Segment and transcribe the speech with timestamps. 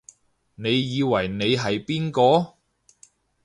[0.55, 2.55] 你以為你係邊個？